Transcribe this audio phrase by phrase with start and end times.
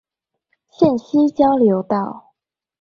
[0.71, 2.31] 線西交流道